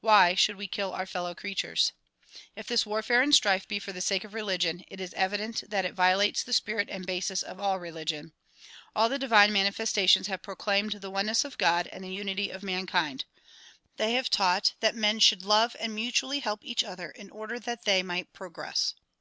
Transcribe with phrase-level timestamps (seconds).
[0.00, 1.92] Why should we kill our fellow creatures?
[2.56, 5.84] If this warfare and strife be for the sake of religion, it is evident that
[5.84, 8.32] it violates the spirit and basis of all religion.
[8.96, 13.26] All the divine manifestations have proclaimed the oneness of God and the unity of mankind.
[13.96, 17.84] They have taught that men should love and mutually help each other in order that
[17.84, 18.92] they might progress.